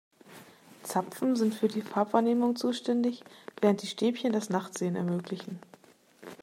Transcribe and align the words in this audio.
Zapfen 0.81 1.35
sind 1.35 1.53
für 1.53 1.67
die 1.67 1.83
Farbwahrnehmung 1.83 2.55
zuständig, 2.55 3.23
während 3.61 3.83
die 3.83 3.85
Stäbchen 3.85 4.33
das 4.33 4.49
Nachtsehen 4.49 4.95
ermöglichen. 4.95 5.59